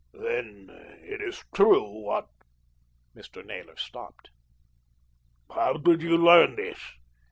"Then 0.15 0.71
it 1.03 1.21
is 1.21 1.45
true 1.53 1.87
what" 1.87 2.27
Mr. 3.15 3.45
Naylor 3.45 3.75
stopped. 3.77 4.31
"How 5.53 5.73
did 5.73 6.01
you 6.01 6.17
learn 6.17 6.55
this?" 6.55 6.79